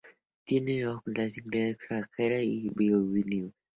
[0.45, 3.53] Tiene nueve facultades, incluida una extranjera en Vilnius.